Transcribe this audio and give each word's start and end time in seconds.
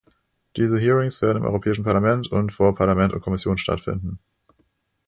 Diese 0.57 0.79
Hearings 0.79 1.21
werden 1.21 1.37
im 1.37 1.45
Europäischen 1.45 1.83
Parlament 1.83 2.27
und 2.31 2.51
vor 2.51 2.73
Parlament 2.73 3.13
und 3.13 3.21
Kommission 3.21 3.59
stattfinden. 3.59 4.17